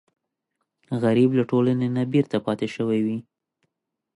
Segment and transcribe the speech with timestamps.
[1.03, 3.17] غریب له ټولنې نه بېرته پاتې شوی وي